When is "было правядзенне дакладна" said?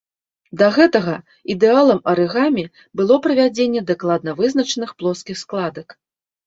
3.03-4.31